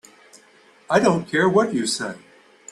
[0.89, 2.15] I don't care what you say.